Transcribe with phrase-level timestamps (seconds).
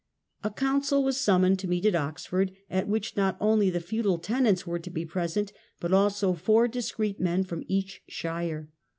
[0.43, 4.65] A council was summoned to meet at Oxford, at which not only the feudal tenants
[4.65, 8.69] were to be present, but also four discreet men from each shire.